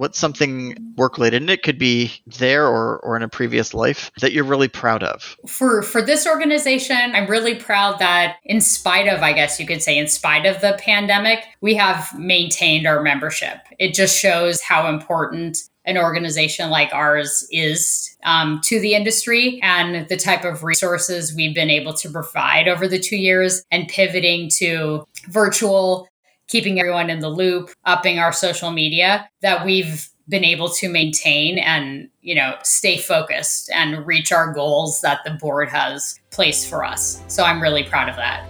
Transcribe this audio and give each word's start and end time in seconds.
what's 0.00 0.18
something 0.18 0.74
work 0.96 1.18
related, 1.18 1.42
and 1.42 1.50
it 1.50 1.62
could 1.62 1.78
be 1.78 2.10
there 2.26 2.66
or, 2.66 3.00
or 3.00 3.18
in 3.18 3.22
a 3.22 3.28
previous 3.28 3.74
life 3.74 4.10
that 4.22 4.32
you're 4.32 4.44
really 4.44 4.66
proud 4.66 5.02
of? 5.02 5.36
For 5.46 5.82
for 5.82 6.00
this 6.00 6.26
organization, 6.26 6.96
I'm 6.96 7.26
really 7.26 7.54
proud 7.54 7.98
that 7.98 8.36
in 8.44 8.62
spite 8.62 9.08
of, 9.08 9.22
I 9.22 9.34
guess 9.34 9.60
you 9.60 9.66
could 9.66 9.82
say, 9.82 9.98
in 9.98 10.08
spite 10.08 10.46
of 10.46 10.62
the 10.62 10.78
pandemic, 10.80 11.40
we 11.60 11.74
have 11.74 12.18
maintained 12.18 12.86
our 12.86 13.02
membership. 13.02 13.58
It 13.78 13.92
just 13.92 14.18
shows 14.18 14.62
how 14.62 14.88
important 14.88 15.58
an 15.84 15.98
organization 15.98 16.70
like 16.70 16.92
ours 16.94 17.46
is 17.50 18.16
um, 18.24 18.60
to 18.64 18.80
the 18.80 18.94
industry 18.94 19.60
and 19.62 20.08
the 20.08 20.16
type 20.16 20.44
of 20.44 20.62
resources 20.62 21.34
we've 21.34 21.54
been 21.54 21.70
able 21.70 21.92
to 21.94 22.10
provide 22.10 22.68
over 22.68 22.86
the 22.86 22.98
two 22.98 23.16
years 23.16 23.62
and 23.70 23.88
pivoting 23.88 24.48
to 24.56 25.04
virtual 25.28 26.08
keeping 26.50 26.80
everyone 26.80 27.08
in 27.08 27.20
the 27.20 27.28
loop, 27.28 27.70
upping 27.84 28.18
our 28.18 28.32
social 28.32 28.72
media 28.72 29.30
that 29.40 29.64
we've 29.64 30.08
been 30.28 30.42
able 30.44 30.68
to 30.68 30.88
maintain 30.88 31.58
and, 31.58 32.08
you 32.22 32.34
know, 32.34 32.56
stay 32.64 32.98
focused 32.98 33.70
and 33.72 34.04
reach 34.04 34.32
our 34.32 34.52
goals 34.52 35.00
that 35.00 35.20
the 35.24 35.30
board 35.30 35.68
has 35.68 36.18
placed 36.30 36.68
for 36.68 36.84
us. 36.84 37.22
So 37.28 37.44
I'm 37.44 37.62
really 37.62 37.84
proud 37.84 38.08
of 38.08 38.16
that. 38.16 38.44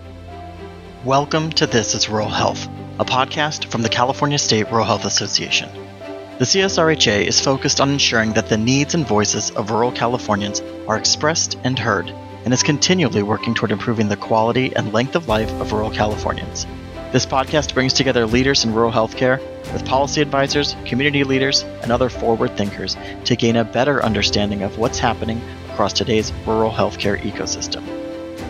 Welcome 1.04 1.50
to 1.50 1.66
This 1.66 1.94
is 1.94 2.08
Rural 2.08 2.30
Health, 2.30 2.66
a 2.98 3.04
podcast 3.04 3.66
from 3.66 3.82
the 3.82 3.90
California 3.90 4.38
State 4.38 4.70
Rural 4.70 4.86
Health 4.86 5.04
Association. 5.04 5.68
The 6.38 6.46
CSRHA 6.46 7.26
is 7.26 7.38
focused 7.38 7.82
on 7.82 7.90
ensuring 7.90 8.32
that 8.32 8.48
the 8.48 8.56
needs 8.56 8.94
and 8.94 9.06
voices 9.06 9.50
of 9.50 9.70
rural 9.70 9.92
Californians 9.92 10.62
are 10.88 10.96
expressed 10.96 11.58
and 11.64 11.78
heard, 11.78 12.08
and 12.46 12.54
is 12.54 12.62
continually 12.62 13.22
working 13.22 13.54
toward 13.54 13.72
improving 13.72 14.08
the 14.08 14.16
quality 14.16 14.74
and 14.74 14.94
length 14.94 15.16
of 15.16 15.28
life 15.28 15.50
of 15.60 15.72
rural 15.72 15.90
Californians. 15.90 16.66
This 17.12 17.26
podcast 17.26 17.74
brings 17.74 17.92
together 17.92 18.24
leaders 18.24 18.64
in 18.64 18.72
rural 18.72 18.92
healthcare 18.92 19.40
with 19.72 19.84
policy 19.84 20.20
advisors, 20.20 20.76
community 20.84 21.24
leaders, 21.24 21.64
and 21.82 21.90
other 21.90 22.08
forward 22.08 22.56
thinkers 22.56 22.96
to 23.24 23.34
gain 23.34 23.56
a 23.56 23.64
better 23.64 24.00
understanding 24.00 24.62
of 24.62 24.78
what's 24.78 25.00
happening 25.00 25.42
across 25.72 25.92
today's 25.92 26.32
rural 26.46 26.70
healthcare 26.70 27.20
ecosystem. 27.20 27.82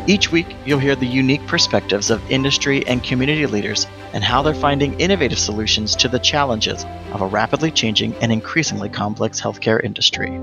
Each 0.06 0.30
week, 0.30 0.54
you'll 0.66 0.78
hear 0.78 0.94
the 0.94 1.06
unique 1.06 1.46
perspectives 1.46 2.10
of 2.10 2.30
industry 2.30 2.86
and 2.86 3.02
community 3.02 3.46
leaders 3.46 3.86
and 4.12 4.22
how 4.22 4.42
they're 4.42 4.52
finding 4.52 5.00
innovative 5.00 5.38
solutions 5.38 5.96
to 5.96 6.08
the 6.08 6.18
challenges 6.18 6.84
of 7.12 7.22
a 7.22 7.26
rapidly 7.26 7.70
changing 7.70 8.14
and 8.16 8.30
increasingly 8.30 8.90
complex 8.90 9.40
healthcare 9.40 9.82
industry. 9.82 10.38